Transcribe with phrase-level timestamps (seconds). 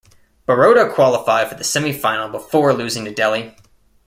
[0.47, 3.55] Baroda qualified for the semifinal before losing to Delhi.